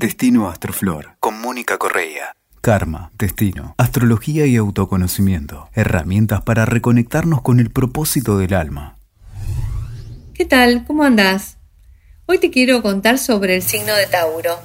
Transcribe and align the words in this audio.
Destino 0.00 0.48
Astroflor 0.48 1.16
con 1.18 1.40
Mónica 1.40 1.76
Correa. 1.76 2.36
Karma, 2.60 3.10
destino, 3.18 3.74
astrología 3.78 4.46
y 4.46 4.54
autoconocimiento. 4.54 5.68
Herramientas 5.74 6.40
para 6.42 6.64
reconectarnos 6.64 7.42
con 7.42 7.58
el 7.58 7.70
propósito 7.70 8.38
del 8.38 8.54
alma. 8.54 8.96
¿Qué 10.34 10.44
tal? 10.44 10.84
¿Cómo 10.86 11.02
andás? 11.02 11.58
Hoy 12.26 12.38
te 12.38 12.52
quiero 12.52 12.80
contar 12.80 13.18
sobre 13.18 13.56
el 13.56 13.62
signo 13.62 13.92
de 13.96 14.06
Tauro. 14.06 14.60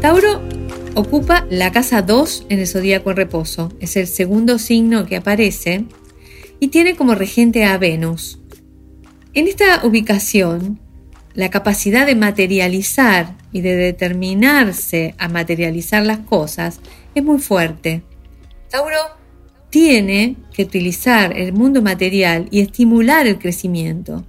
Tauro 0.00 0.39
Ocupa 1.00 1.46
la 1.48 1.72
casa 1.72 2.02
2 2.02 2.44
en 2.50 2.58
el 2.58 2.66
zodíaco 2.66 3.10
en 3.10 3.16
reposo. 3.16 3.72
Es 3.80 3.96
el 3.96 4.06
segundo 4.06 4.58
signo 4.58 5.06
que 5.06 5.16
aparece 5.16 5.86
y 6.58 6.68
tiene 6.68 6.94
como 6.94 7.14
regente 7.14 7.64
a 7.64 7.78
Venus. 7.78 8.38
En 9.32 9.48
esta 9.48 9.80
ubicación, 9.86 10.78
la 11.32 11.48
capacidad 11.48 12.04
de 12.04 12.16
materializar 12.16 13.34
y 13.50 13.62
de 13.62 13.76
determinarse 13.76 15.14
a 15.16 15.28
materializar 15.28 16.04
las 16.04 16.18
cosas 16.18 16.80
es 17.14 17.24
muy 17.24 17.38
fuerte. 17.38 18.02
Tauro 18.68 18.98
tiene 19.70 20.36
que 20.52 20.64
utilizar 20.64 21.34
el 21.34 21.54
mundo 21.54 21.80
material 21.80 22.46
y 22.50 22.60
estimular 22.60 23.26
el 23.26 23.38
crecimiento. 23.38 24.26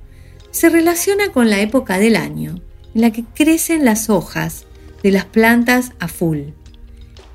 Se 0.51 0.69
relaciona 0.69 1.33
con 1.33 1.49
la 1.49 1.59
época 1.59 1.99
del 1.99 2.15
año 2.15 2.61
en 2.95 3.01
la 3.01 3.11
que 3.11 3.25
crecen 3.25 3.83
las 3.83 4.09
hojas 4.09 4.67
de 5.03 5.11
las 5.11 5.25
plantas 5.25 5.91
a 5.99 6.07
full. 6.07 6.51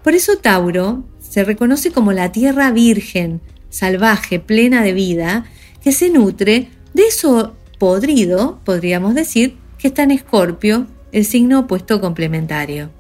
Por 0.06 0.14
eso 0.14 0.36
Tauro 0.36 1.02
se 1.18 1.42
reconoce 1.42 1.90
como 1.90 2.12
la 2.12 2.30
tierra 2.30 2.70
virgen, 2.70 3.40
salvaje, 3.70 4.38
plena 4.38 4.84
de 4.84 4.92
vida, 4.92 5.46
que 5.82 5.90
se 5.90 6.10
nutre 6.10 6.68
de 6.94 7.08
eso 7.08 7.56
podrido, 7.80 8.60
podríamos 8.64 9.16
decir, 9.16 9.56
que 9.78 9.88
está 9.88 10.04
en 10.04 10.12
Escorpio, 10.12 10.86
el 11.10 11.24
signo 11.24 11.58
opuesto 11.58 12.00
complementario. 12.00 12.90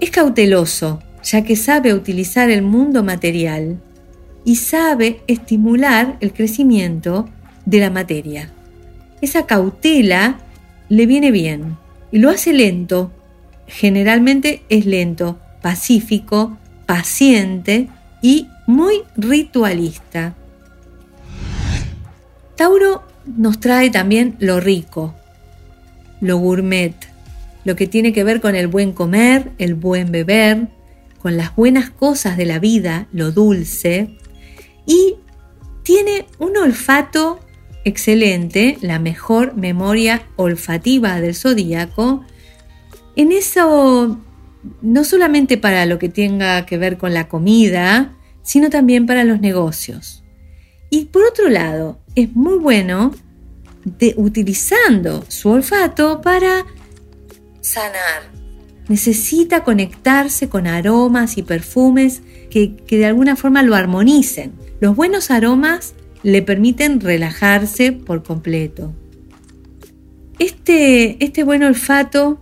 Es 0.00 0.10
cauteloso, 0.10 1.02
ya 1.22 1.44
que 1.44 1.54
sabe 1.54 1.92
utilizar 1.92 2.48
el 2.48 2.62
mundo 2.62 3.04
material 3.04 3.78
y 4.42 4.56
sabe 4.56 5.20
estimular 5.26 6.16
el 6.20 6.32
crecimiento 6.32 7.28
de 7.66 7.78
la 7.78 7.90
materia. 7.90 8.50
Esa 9.20 9.44
cautela 9.44 10.38
le 10.88 11.04
viene 11.04 11.30
bien 11.30 11.76
y 12.10 12.20
lo 12.20 12.30
hace 12.30 12.54
lento. 12.54 13.12
Generalmente 13.66 14.62
es 14.68 14.86
lento, 14.86 15.38
pacífico, 15.60 16.58
paciente 16.86 17.88
y 18.20 18.48
muy 18.66 19.02
ritualista. 19.16 20.34
Tauro 22.56 23.02
nos 23.26 23.60
trae 23.60 23.90
también 23.90 24.36
lo 24.38 24.60
rico, 24.60 25.14
lo 26.20 26.38
gourmet, 26.38 26.94
lo 27.64 27.76
que 27.76 27.86
tiene 27.86 28.12
que 28.12 28.24
ver 28.24 28.40
con 28.40 28.54
el 28.54 28.66
buen 28.66 28.92
comer, 28.92 29.52
el 29.58 29.74
buen 29.74 30.12
beber, 30.12 30.68
con 31.20 31.36
las 31.36 31.54
buenas 31.54 31.90
cosas 31.90 32.36
de 32.36 32.46
la 32.46 32.58
vida, 32.58 33.06
lo 33.12 33.30
dulce, 33.30 34.16
y 34.86 35.16
tiene 35.82 36.26
un 36.38 36.56
olfato 36.56 37.40
excelente, 37.84 38.78
la 38.80 38.98
mejor 38.98 39.56
memoria 39.56 40.22
olfativa 40.36 41.20
del 41.20 41.34
zodíaco, 41.34 42.24
en 43.16 43.32
eso 43.32 44.18
no 44.80 45.04
solamente 45.04 45.58
para 45.58 45.86
lo 45.86 45.98
que 45.98 46.08
tenga 46.08 46.64
que 46.66 46.78
ver 46.78 46.98
con 46.98 47.14
la 47.14 47.28
comida, 47.28 48.16
sino 48.42 48.70
también 48.70 49.06
para 49.06 49.24
los 49.24 49.40
negocios. 49.40 50.22
Y 50.90 51.06
por 51.06 51.24
otro 51.24 51.48
lado, 51.48 51.98
es 52.14 52.34
muy 52.34 52.58
bueno 52.58 53.12
de, 53.84 54.14
utilizando 54.16 55.24
su 55.28 55.50
olfato 55.50 56.20
para 56.20 56.64
sanar. 57.60 58.30
Necesita 58.88 59.64
conectarse 59.64 60.48
con 60.48 60.66
aromas 60.66 61.38
y 61.38 61.42
perfumes 61.42 62.22
que, 62.50 62.76
que 62.76 62.98
de 62.98 63.06
alguna 63.06 63.36
forma 63.36 63.62
lo 63.62 63.74
armonicen. 63.74 64.52
Los 64.80 64.94
buenos 64.96 65.30
aromas 65.30 65.94
le 66.22 66.42
permiten 66.42 67.00
relajarse 67.00 67.92
por 67.92 68.22
completo. 68.22 68.92
Este, 70.38 71.24
este 71.24 71.44
buen 71.44 71.62
olfato 71.62 72.40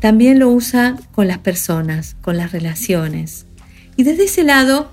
también 0.00 0.38
lo 0.38 0.48
usa 0.48 0.96
con 1.12 1.28
las 1.28 1.38
personas, 1.38 2.16
con 2.20 2.36
las 2.36 2.52
relaciones. 2.52 3.46
Y 3.96 4.02
desde 4.02 4.24
ese 4.24 4.44
lado, 4.44 4.90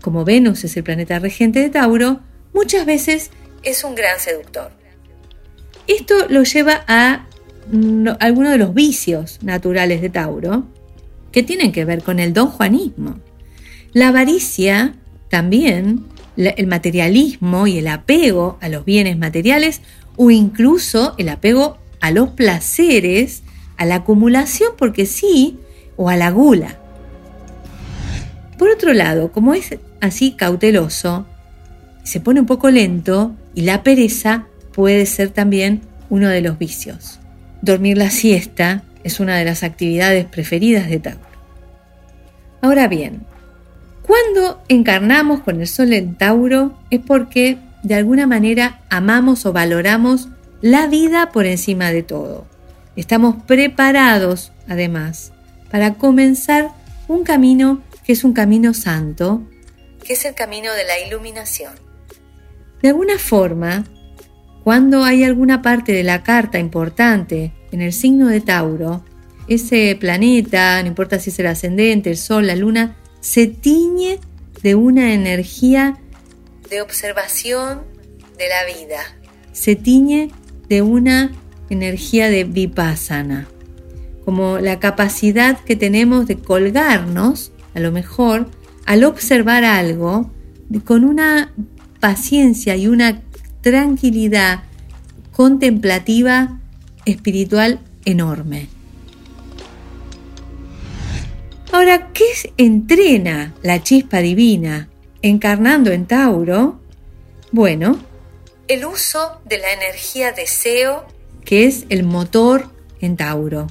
como 0.00 0.24
Venus 0.24 0.64
es 0.64 0.76
el 0.76 0.84
planeta 0.84 1.18
regente 1.18 1.60
de 1.60 1.70
Tauro, 1.70 2.20
muchas 2.52 2.84
veces 2.84 3.30
es 3.62 3.84
un 3.84 3.94
gran 3.94 4.18
seductor. 4.20 4.70
Esto 5.86 6.14
lo 6.28 6.42
lleva 6.42 6.84
a 6.88 7.26
algunos 8.20 8.52
de 8.52 8.58
los 8.58 8.74
vicios 8.74 9.38
naturales 9.42 10.02
de 10.02 10.10
Tauro, 10.10 10.64
que 11.32 11.42
tienen 11.42 11.72
que 11.72 11.84
ver 11.84 12.02
con 12.02 12.18
el 12.18 12.32
don 12.32 12.48
juanismo. 12.48 13.18
La 13.92 14.08
avaricia 14.08 14.94
también 15.28 16.04
el 16.36 16.66
materialismo 16.66 17.66
y 17.66 17.78
el 17.78 17.88
apego 17.88 18.58
a 18.60 18.68
los 18.68 18.84
bienes 18.84 19.16
materiales 19.18 19.80
o 20.16 20.30
incluso 20.30 21.14
el 21.18 21.28
apego 21.28 21.78
a 22.00 22.10
los 22.10 22.30
placeres, 22.30 23.42
a 23.76 23.84
la 23.84 23.96
acumulación 23.96 24.72
porque 24.76 25.06
sí 25.06 25.58
o 25.96 26.08
a 26.08 26.16
la 26.16 26.30
gula. 26.30 26.78
Por 28.58 28.70
otro 28.70 28.92
lado, 28.92 29.32
como 29.32 29.54
es 29.54 29.78
así 30.00 30.32
cauteloso, 30.32 31.26
se 32.02 32.20
pone 32.20 32.40
un 32.40 32.46
poco 32.46 32.70
lento 32.70 33.34
y 33.54 33.62
la 33.62 33.82
pereza 33.82 34.46
puede 34.72 35.06
ser 35.06 35.30
también 35.30 35.82
uno 36.10 36.28
de 36.28 36.40
los 36.40 36.58
vicios. 36.58 37.18
Dormir 37.62 37.98
la 37.98 38.10
siesta 38.10 38.82
es 39.02 39.20
una 39.20 39.36
de 39.36 39.44
las 39.44 39.62
actividades 39.62 40.24
preferidas 40.26 40.88
de 40.88 40.98
Tauro. 40.98 41.20
Ahora 42.60 42.88
bien, 42.88 43.22
cuando 44.06 44.62
encarnamos 44.68 45.40
con 45.40 45.60
el 45.60 45.66
Sol 45.66 45.92
en 45.92 46.14
Tauro 46.14 46.78
es 46.90 47.00
porque 47.00 47.58
de 47.82 47.94
alguna 47.94 48.26
manera 48.26 48.80
amamos 48.90 49.46
o 49.46 49.52
valoramos 49.52 50.28
la 50.60 50.86
vida 50.86 51.30
por 51.32 51.46
encima 51.46 51.90
de 51.90 52.02
todo. 52.02 52.46
Estamos 52.96 53.42
preparados, 53.42 54.52
además, 54.68 55.32
para 55.70 55.94
comenzar 55.94 56.70
un 57.08 57.24
camino 57.24 57.82
que 58.04 58.12
es 58.12 58.24
un 58.24 58.32
camino 58.32 58.74
santo, 58.74 59.42
que 60.04 60.12
es 60.12 60.24
el 60.24 60.34
camino 60.34 60.72
de 60.72 60.84
la 60.84 61.00
iluminación. 61.00 61.72
De 62.82 62.90
alguna 62.90 63.18
forma, 63.18 63.84
cuando 64.62 65.02
hay 65.04 65.24
alguna 65.24 65.62
parte 65.62 65.92
de 65.92 66.02
la 66.02 66.22
carta 66.22 66.58
importante 66.58 67.52
en 67.72 67.80
el 67.80 67.92
signo 67.92 68.28
de 68.28 68.40
Tauro, 68.40 69.04
ese 69.48 69.96
planeta, 69.98 70.80
no 70.82 70.88
importa 70.88 71.18
si 71.18 71.30
es 71.30 71.38
el 71.38 71.46
ascendente, 71.46 72.10
el 72.10 72.16
Sol, 72.16 72.46
la 72.46 72.56
Luna, 72.56 72.96
se 73.20 73.46
tiñe 73.46 74.20
de 74.62 74.74
una 74.74 75.12
energía 75.12 75.98
de 76.70 76.80
observación 76.80 77.82
de 78.38 78.48
la 78.48 78.64
vida, 78.64 79.00
se 79.52 79.76
tiñe 79.76 80.30
de 80.68 80.82
una 80.82 81.32
energía 81.70 82.30
de 82.30 82.44
vipassana, 82.44 83.48
como 84.24 84.58
la 84.58 84.80
capacidad 84.80 85.58
que 85.60 85.76
tenemos 85.76 86.26
de 86.26 86.36
colgarnos, 86.36 87.52
a 87.74 87.80
lo 87.80 87.92
mejor, 87.92 88.48
al 88.86 89.04
observar 89.04 89.64
algo 89.64 90.30
con 90.84 91.04
una 91.04 91.52
paciencia 92.00 92.76
y 92.76 92.86
una 92.86 93.22
tranquilidad 93.60 94.62
contemplativa 95.32 96.60
espiritual 97.04 97.80
enorme. 98.04 98.68
Ahora, 101.72 102.12
¿qué 102.12 102.24
entrena 102.56 103.52
la 103.62 103.82
chispa 103.82 104.18
divina 104.18 104.88
encarnando 105.22 105.90
en 105.90 106.06
Tauro? 106.06 106.78
Bueno, 107.50 107.98
el 108.68 108.84
uso 108.84 109.40
de 109.44 109.58
la 109.58 109.72
energía 109.72 110.32
deseo, 110.32 111.04
que 111.44 111.66
es 111.66 111.86
el 111.88 112.04
motor 112.04 112.68
en 113.00 113.16
Tauro. 113.16 113.66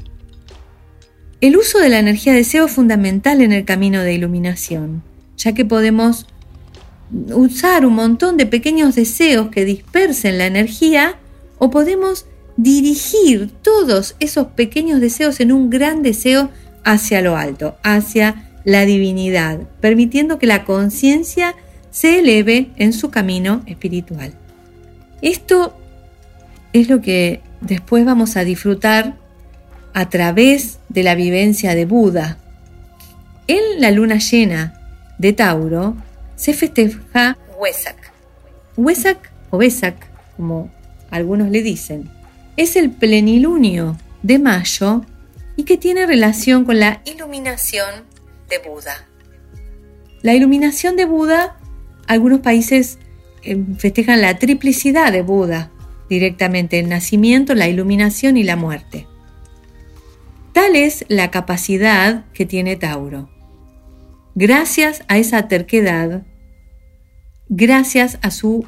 El 1.41 1.57
uso 1.57 1.79
de 1.79 1.89
la 1.89 1.99
energía 1.99 2.33
deseo 2.33 2.65
es 2.65 2.71
fundamental 2.71 3.41
en 3.41 3.51
el 3.51 3.65
camino 3.65 4.01
de 4.01 4.13
iluminación, 4.13 5.03
ya 5.37 5.53
que 5.53 5.65
podemos 5.65 6.27
usar 7.33 7.85
un 7.85 7.95
montón 7.95 8.37
de 8.37 8.45
pequeños 8.45 8.95
deseos 8.95 9.49
que 9.49 9.65
dispersen 9.65 10.37
la 10.37 10.45
energía 10.45 11.17
o 11.59 11.69
podemos 11.69 12.25
dirigir 12.55 13.51
todos 13.61 14.15
esos 14.19 14.47
pequeños 14.47 15.01
deseos 15.01 15.39
en 15.39 15.51
un 15.51 15.69
gran 15.69 16.01
deseo 16.01 16.49
hacia 16.83 17.21
lo 17.21 17.35
alto, 17.35 17.75
hacia 17.83 18.49
la 18.63 18.85
divinidad, 18.85 19.59
permitiendo 19.81 20.39
que 20.39 20.47
la 20.47 20.63
conciencia 20.63 21.55
se 21.91 22.19
eleve 22.19 22.71
en 22.77 22.93
su 22.93 23.11
camino 23.11 23.63
espiritual. 23.65 24.33
Esto 25.21 25.77
es 26.73 26.89
lo 26.89 27.01
que 27.01 27.41
después 27.63 28.05
vamos 28.05 28.35
a 28.37 28.43
disfrutar 28.43 29.15
a 29.93 30.09
través 30.09 30.79
de 30.89 31.03
la 31.03 31.15
vivencia 31.15 31.75
de 31.75 31.85
Buda. 31.85 32.37
En 33.47 33.79
la 33.79 33.91
luna 33.91 34.17
llena 34.17 34.79
de 35.17 35.33
Tauro 35.33 35.95
se 36.35 36.53
festeja 36.53 37.37
Wesak. 37.59 38.11
Wesak 38.75 39.31
o 39.49 39.57
Besak, 39.57 39.95
como 40.35 40.71
algunos 41.11 41.49
le 41.49 41.61
dicen, 41.61 42.09
es 42.57 42.75
el 42.75 42.91
plenilunio 42.91 43.97
de 44.23 44.39
mayo 44.39 45.05
y 45.55 45.63
que 45.63 45.77
tiene 45.77 46.05
relación 46.05 46.65
con 46.65 46.79
la 46.79 47.01
iluminación 47.05 48.03
de 48.49 48.57
Buda. 48.57 49.07
La 50.21 50.33
iluminación 50.33 50.95
de 50.95 51.05
Buda, 51.05 51.57
algunos 52.07 52.39
países 52.39 52.97
eh, 53.43 53.61
festejan 53.77 54.21
la 54.21 54.39
triplicidad 54.39 55.11
de 55.11 55.21
Buda 55.21 55.69
directamente, 56.13 56.79
el 56.79 56.89
nacimiento, 56.89 57.55
la 57.55 57.67
iluminación 57.67 58.37
y 58.37 58.43
la 58.43 58.55
muerte. 58.55 59.07
Tal 60.53 60.75
es 60.75 61.05
la 61.07 61.31
capacidad 61.31 62.25
que 62.33 62.45
tiene 62.45 62.75
Tauro. 62.75 63.29
Gracias 64.35 65.03
a 65.07 65.17
esa 65.17 65.47
terquedad, 65.47 66.23
gracias 67.49 68.19
a 68.21 68.29
su 68.29 68.65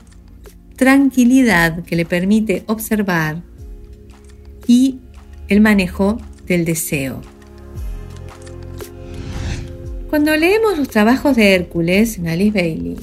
tranquilidad 0.75 1.83
que 1.83 1.95
le 1.95 2.05
permite 2.05 2.63
observar 2.65 3.43
y 4.67 4.99
el 5.47 5.61
manejo 5.61 6.17
del 6.47 6.65
deseo. 6.65 7.21
Cuando 10.09 10.35
leemos 10.35 10.77
los 10.77 10.87
trabajos 10.87 11.35
de 11.35 11.53
Hércules 11.53 12.17
en 12.17 12.27
Alice 12.27 12.51
Bailey, 12.51 12.97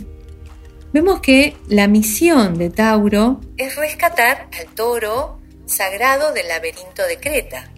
vemos 0.92 1.20
que 1.20 1.56
la 1.68 1.88
misión 1.88 2.58
de 2.58 2.70
Tauro 2.70 3.40
es 3.56 3.76
rescatar 3.76 4.48
al 4.58 4.66
toro 4.74 5.38
sagrado 5.66 6.32
del 6.32 6.48
laberinto 6.48 7.02
de 7.08 7.18
Creta 7.18 7.70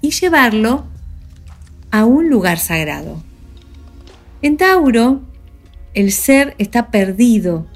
y 0.00 0.10
llevarlo 0.10 0.86
a 1.90 2.04
un 2.04 2.28
lugar 2.30 2.58
sagrado. 2.58 3.22
En 4.42 4.56
Tauro, 4.56 5.22
el 5.94 6.12
ser 6.12 6.54
está 6.58 6.90
perdido 6.90 7.66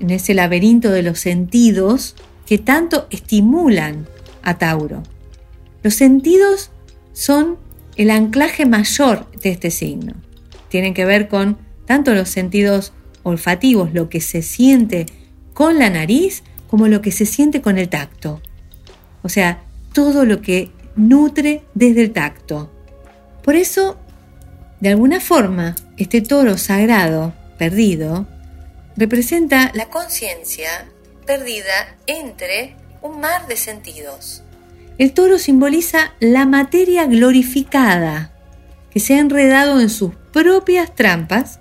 en 0.00 0.10
ese 0.10 0.34
laberinto 0.34 0.90
de 0.90 1.02
los 1.02 1.20
sentidos 1.20 2.14
que 2.46 2.58
tanto 2.58 3.06
estimulan 3.10 4.06
a 4.42 4.58
Tauro. 4.58 5.02
Los 5.82 5.94
sentidos 5.94 6.70
son 7.12 7.58
el 7.96 8.10
anclaje 8.10 8.66
mayor 8.66 9.30
de 9.32 9.50
este 9.50 9.70
signo. 9.70 10.14
Tienen 10.68 10.94
que 10.94 11.04
ver 11.04 11.28
con 11.28 11.58
tanto 11.86 12.14
los 12.14 12.28
sentidos 12.28 12.92
olfativos, 13.22 13.92
lo 13.92 14.08
que 14.08 14.20
se 14.20 14.42
siente 14.42 15.06
con 15.54 15.78
la 15.78 15.90
nariz, 15.90 16.42
como 16.68 16.88
lo 16.88 17.00
que 17.00 17.12
se 17.12 17.26
siente 17.26 17.60
con 17.60 17.78
el 17.78 17.88
tacto. 17.88 18.40
O 19.22 19.28
sea, 19.28 19.62
todo 19.92 20.24
lo 20.24 20.40
que 20.42 20.70
nutre 20.96 21.62
desde 21.74 22.02
el 22.02 22.12
tacto. 22.12 22.70
Por 23.42 23.56
eso, 23.56 23.98
de 24.80 24.90
alguna 24.90 25.20
forma, 25.20 25.74
este 25.96 26.20
toro 26.20 26.58
sagrado, 26.58 27.32
perdido, 27.58 28.26
representa 28.96 29.70
la 29.74 29.88
conciencia 29.88 30.68
perdida 31.26 31.96
entre 32.06 32.76
un 33.00 33.20
mar 33.20 33.46
de 33.46 33.56
sentidos. 33.56 34.42
El 34.98 35.12
toro 35.12 35.38
simboliza 35.38 36.14
la 36.18 36.46
materia 36.46 37.06
glorificada 37.06 38.32
que 38.90 38.98
se 38.98 39.14
ha 39.14 39.20
enredado 39.20 39.80
en 39.80 39.90
sus 39.90 40.14
propias 40.32 40.94
trampas 40.94 41.60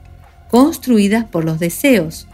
construidas 0.50 1.26
por 1.26 1.46
los 1.46 1.60
deseos. 1.60 2.28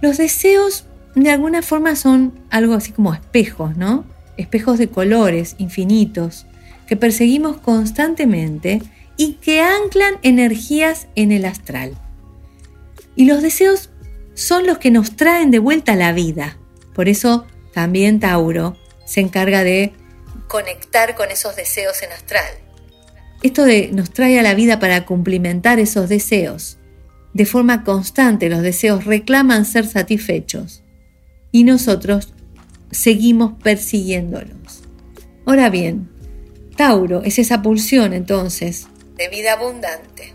Los 0.00 0.18
deseos 0.18 0.84
de 1.14 1.30
alguna 1.30 1.62
forma 1.62 1.96
son 1.96 2.38
algo 2.50 2.74
así 2.74 2.92
como 2.92 3.14
espejos, 3.14 3.76
¿no? 3.76 4.04
espejos 4.36 4.78
de 4.78 4.88
colores 4.88 5.54
infinitos 5.58 6.46
que 6.86 6.96
perseguimos 6.96 7.58
constantemente 7.58 8.82
y 9.16 9.34
que 9.34 9.60
anclan 9.60 10.18
energías 10.22 11.06
en 11.14 11.32
el 11.32 11.44
astral. 11.44 11.96
Y 13.14 13.26
los 13.26 13.42
deseos 13.42 13.90
son 14.34 14.66
los 14.66 14.78
que 14.78 14.90
nos 14.90 15.16
traen 15.16 15.50
de 15.50 15.58
vuelta 15.58 15.94
la 15.94 16.12
vida. 16.12 16.56
Por 16.94 17.08
eso 17.08 17.46
también 17.72 18.20
Tauro 18.20 18.76
se 19.06 19.20
encarga 19.20 19.64
de 19.64 19.92
conectar 20.48 21.14
con 21.14 21.30
esos 21.30 21.56
deseos 21.56 22.02
en 22.02 22.12
astral. 22.12 22.54
Esto 23.42 23.64
nos 23.92 24.10
trae 24.10 24.38
a 24.38 24.42
la 24.42 24.54
vida 24.54 24.78
para 24.78 25.04
cumplimentar 25.04 25.78
esos 25.78 26.08
deseos. 26.08 26.78
De 27.34 27.46
forma 27.46 27.82
constante 27.82 28.48
los 28.48 28.62
deseos 28.62 29.04
reclaman 29.04 29.64
ser 29.64 29.86
satisfechos 29.86 30.82
y 31.50 31.64
nosotros 31.64 32.34
seguimos 32.90 33.54
persiguiéndolos. 33.62 34.82
Ahora 35.46 35.70
bien, 35.70 36.08
Tauro 36.76 37.22
es 37.24 37.38
esa 37.38 37.62
pulsión 37.62 38.12
entonces 38.12 38.86
de 39.16 39.28
vida 39.28 39.52
abundante 39.52 40.32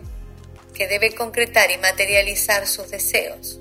que 0.73 0.87
debe 0.87 1.13
concretar 1.13 1.71
y 1.71 1.77
materializar 1.79 2.67
sus 2.67 2.91
deseos. 2.91 3.59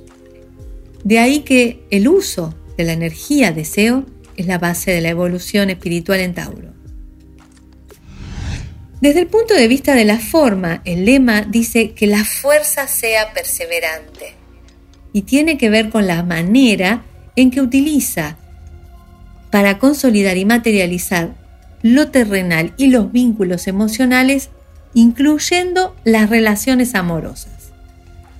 De 1.02 1.18
ahí 1.18 1.40
que 1.40 1.84
el 1.90 2.08
uso 2.08 2.54
de 2.76 2.84
la 2.84 2.92
energía 2.92 3.52
deseo 3.52 4.04
es 4.36 4.46
la 4.46 4.58
base 4.58 4.90
de 4.90 5.00
la 5.00 5.08
evolución 5.08 5.70
espiritual 5.70 6.20
en 6.20 6.34
Tauro. 6.34 6.75
Desde 9.00 9.20
el 9.20 9.26
punto 9.26 9.54
de 9.54 9.68
vista 9.68 9.94
de 9.94 10.06
la 10.06 10.18
forma, 10.18 10.80
el 10.84 11.04
lema 11.04 11.42
dice 11.42 11.92
que 11.92 12.06
la 12.06 12.24
fuerza 12.24 12.88
sea 12.88 13.32
perseverante 13.34 14.34
y 15.12 15.22
tiene 15.22 15.58
que 15.58 15.68
ver 15.68 15.90
con 15.90 16.06
la 16.06 16.22
manera 16.22 17.04
en 17.36 17.50
que 17.50 17.60
utiliza 17.60 18.38
para 19.50 19.78
consolidar 19.78 20.38
y 20.38 20.46
materializar 20.46 21.34
lo 21.82 22.10
terrenal 22.10 22.72
y 22.78 22.88
los 22.88 23.12
vínculos 23.12 23.68
emocionales, 23.68 24.48
incluyendo 24.94 25.94
las 26.04 26.30
relaciones 26.30 26.94
amorosas. 26.94 27.72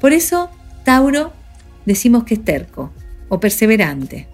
Por 0.01 0.13
eso, 0.13 0.51
Tauro 0.85 1.33
decimos 1.85 2.25
que 2.25 2.35
es 2.35 2.45
terco 2.45 2.93
o 3.29 3.41
perseverante. 3.41 4.27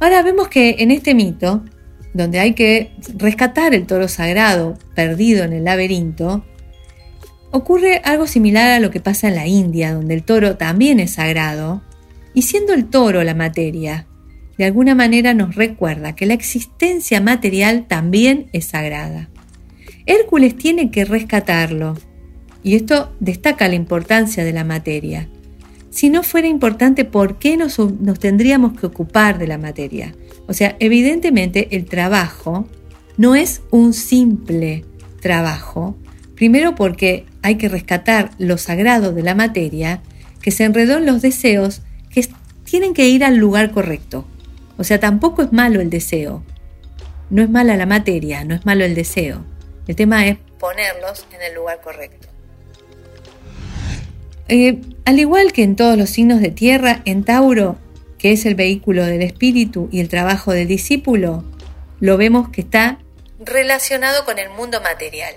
Ahora 0.00 0.22
vemos 0.22 0.48
que 0.48 0.76
en 0.78 0.90
este 0.90 1.14
mito, 1.14 1.64
donde 2.14 2.40
hay 2.40 2.54
que 2.54 2.92
rescatar 3.16 3.74
el 3.74 3.86
toro 3.86 4.08
sagrado 4.08 4.78
perdido 4.94 5.44
en 5.44 5.52
el 5.52 5.64
laberinto, 5.64 6.44
ocurre 7.50 8.00
algo 8.04 8.26
similar 8.26 8.70
a 8.70 8.80
lo 8.80 8.90
que 8.90 9.00
pasa 9.00 9.28
en 9.28 9.34
la 9.34 9.46
India, 9.46 9.94
donde 9.94 10.14
el 10.14 10.22
toro 10.22 10.56
también 10.56 11.00
es 11.00 11.12
sagrado, 11.12 11.82
y 12.34 12.42
siendo 12.42 12.72
el 12.72 12.86
toro 12.86 13.22
la 13.24 13.34
materia, 13.34 14.06
de 14.58 14.64
alguna 14.64 14.94
manera 14.94 15.34
nos 15.34 15.54
recuerda 15.54 16.14
que 16.14 16.26
la 16.26 16.34
existencia 16.34 17.20
material 17.20 17.86
también 17.88 18.48
es 18.52 18.66
sagrada. 18.66 19.28
Hércules 20.06 20.56
tiene 20.56 20.90
que 20.90 21.04
rescatarlo, 21.04 21.96
y 22.62 22.74
esto 22.74 23.12
destaca 23.20 23.68
la 23.68 23.74
importancia 23.74 24.44
de 24.44 24.52
la 24.52 24.64
materia. 24.64 25.28
Si 25.90 26.08
no 26.08 26.22
fuera 26.22 26.48
importante, 26.48 27.04
¿por 27.04 27.38
qué 27.38 27.56
nos, 27.56 27.78
nos 27.78 28.18
tendríamos 28.18 28.78
que 28.78 28.86
ocupar 28.86 29.38
de 29.38 29.46
la 29.46 29.58
materia? 29.58 30.14
O 30.46 30.52
sea, 30.52 30.76
evidentemente 30.80 31.68
el 31.72 31.84
trabajo 31.84 32.66
no 33.16 33.34
es 33.34 33.62
un 33.70 33.92
simple 33.92 34.84
trabajo, 35.20 35.96
primero 36.34 36.74
porque 36.74 37.26
hay 37.42 37.56
que 37.56 37.68
rescatar 37.68 38.30
lo 38.38 38.58
sagrado 38.58 39.12
de 39.12 39.22
la 39.22 39.34
materia, 39.34 40.02
que 40.40 40.50
se 40.50 40.64
enredó 40.64 40.98
en 40.98 41.06
los 41.06 41.22
deseos 41.22 41.82
que 42.10 42.28
tienen 42.64 42.94
que 42.94 43.08
ir 43.08 43.24
al 43.24 43.36
lugar 43.36 43.70
correcto. 43.70 44.24
O 44.76 44.84
sea, 44.84 44.98
tampoco 44.98 45.42
es 45.42 45.52
malo 45.52 45.80
el 45.80 45.90
deseo. 45.90 46.42
No 47.30 47.42
es 47.42 47.48
mala 47.48 47.76
la 47.76 47.86
materia, 47.86 48.44
no 48.44 48.54
es 48.54 48.66
malo 48.66 48.84
el 48.84 48.94
deseo. 48.94 49.44
El 49.86 49.96
tema 49.96 50.26
es 50.26 50.38
ponerlos 50.58 51.26
en 51.34 51.42
el 51.42 51.54
lugar 51.54 51.80
correcto. 51.82 52.28
Eh, 54.48 54.80
al 55.04 55.18
igual 55.18 55.52
que 55.52 55.62
en 55.62 55.76
todos 55.76 55.96
los 55.96 56.10
signos 56.10 56.40
de 56.40 56.50
tierra, 56.50 57.02
en 57.04 57.24
Tauro, 57.24 57.78
que 58.22 58.30
es 58.30 58.46
el 58.46 58.54
vehículo 58.54 59.04
del 59.04 59.20
espíritu 59.20 59.88
y 59.90 59.98
el 59.98 60.08
trabajo 60.08 60.52
del 60.52 60.68
discípulo, 60.68 61.42
lo 61.98 62.16
vemos 62.16 62.50
que 62.50 62.60
está 62.60 63.00
relacionado 63.44 64.24
con 64.24 64.38
el 64.38 64.48
mundo 64.50 64.80
material. 64.80 65.34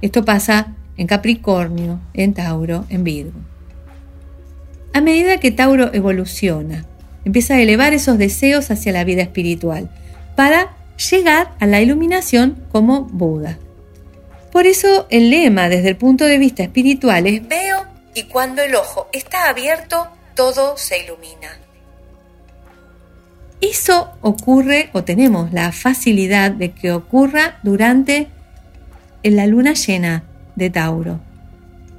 Esto 0.00 0.24
pasa 0.24 0.76
en 0.96 1.08
Capricornio, 1.08 1.98
en 2.14 2.32
Tauro, 2.32 2.86
en 2.88 3.02
Virgo. 3.02 3.40
A 4.92 5.00
medida 5.00 5.40
que 5.40 5.50
Tauro 5.50 5.92
evoluciona, 5.92 6.86
empieza 7.24 7.54
a 7.54 7.60
elevar 7.60 7.94
esos 7.94 8.16
deseos 8.16 8.70
hacia 8.70 8.92
la 8.92 9.02
vida 9.02 9.22
espiritual 9.22 9.90
para 10.36 10.76
llegar 11.10 11.56
a 11.58 11.66
la 11.66 11.80
iluminación 11.80 12.64
como 12.70 13.06
Buda. 13.06 13.58
Por 14.52 14.68
eso 14.68 15.08
el 15.10 15.30
lema 15.30 15.68
desde 15.68 15.88
el 15.88 15.96
punto 15.96 16.26
de 16.26 16.38
vista 16.38 16.62
espiritual 16.62 17.26
es 17.26 17.48
veo 17.48 17.86
y 18.14 18.22
cuando 18.24 18.62
el 18.62 18.76
ojo 18.76 19.08
está 19.12 19.48
abierto, 19.48 20.06
todo 20.36 20.76
se 20.76 21.02
ilumina. 21.02 21.63
Eso 23.70 24.10
ocurre 24.20 24.90
o 24.92 25.04
tenemos 25.04 25.50
la 25.54 25.72
facilidad 25.72 26.50
de 26.50 26.72
que 26.72 26.92
ocurra 26.92 27.56
durante 27.62 28.28
la 29.22 29.46
luna 29.46 29.72
llena 29.72 30.22
de 30.54 30.68
Tauro. 30.68 31.18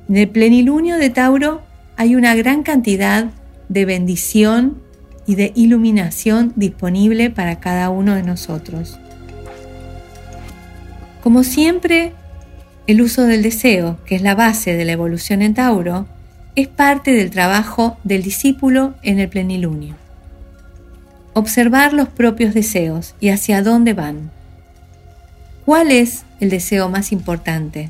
En 0.07 0.17
el 0.17 0.29
plenilunio 0.29 0.97
de 0.97 1.09
Tauro 1.09 1.63
hay 1.97 2.15
una 2.15 2.35
gran 2.35 2.61
cantidad 2.61 3.31
de 3.67 3.85
bendición 3.85 4.79
y 5.25 5.33
de 5.33 5.53
iluminación 5.55 6.53
disponible 6.55 7.31
para 7.31 7.59
cada 7.59 7.89
uno 7.89 8.13
de 8.13 8.21
nosotros. 8.21 8.99
Como 11.23 11.43
siempre, 11.43 12.13
El 12.85 13.01
uso 13.01 13.23
del 13.23 13.41
deseo, 13.41 13.97
que 14.05 14.13
es 14.13 14.21
la 14.21 14.35
base 14.35 14.75
de 14.75 14.85
la 14.85 14.91
evolución 14.91 15.41
en 15.41 15.55
Tauro, 15.55 16.05
es 16.55 16.67
parte 16.67 17.13
del 17.13 17.31
trabajo 17.31 17.97
del 18.03 18.21
discípulo 18.21 18.93
en 19.01 19.17
el 19.17 19.29
plenilunio. 19.29 20.04
Observar 21.37 21.91
los 21.91 22.07
propios 22.07 22.53
deseos 22.53 23.13
y 23.19 23.27
hacia 23.27 23.61
dónde 23.61 23.93
van. 23.93 24.31
¿Cuál 25.65 25.91
es 25.91 26.23
el 26.39 26.49
deseo 26.49 26.87
más 26.87 27.11
importante? 27.11 27.89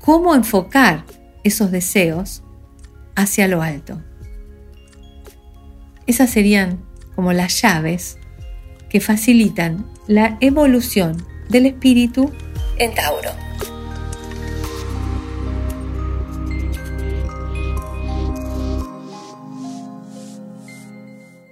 ¿Cómo 0.00 0.34
enfocar 0.34 1.04
esos 1.44 1.70
deseos 1.70 2.42
hacia 3.14 3.46
lo 3.46 3.62
alto? 3.62 4.02
Esas 6.08 6.30
serían 6.30 6.80
como 7.14 7.32
las 7.32 7.62
llaves 7.62 8.18
que 8.88 8.98
facilitan 8.98 9.86
la 10.08 10.36
evolución 10.40 11.24
del 11.48 11.66
espíritu 11.66 12.32
en 12.78 12.92
Tauro. 12.92 13.49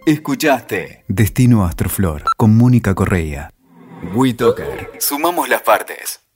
Escuchaste 0.09 1.05
Destino 1.07 1.67
Astroflor 1.67 2.25
con 2.39 2.57
Mónica 2.57 2.95
Correa. 2.95 3.53
WeToker. 4.15 4.93
Sumamos 4.99 5.51
las 5.51 5.61
partes. 5.61 6.28